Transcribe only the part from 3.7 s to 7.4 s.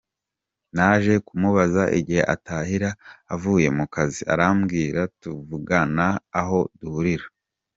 mu kazi arakibwira, tuvugana aho duhurira.